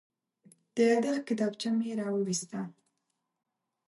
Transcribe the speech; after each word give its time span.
د 0.75 0.75
یادښت 0.89 1.23
کتابچه 1.29 1.67
مې 1.77 1.91
راوویسته. 1.99 2.59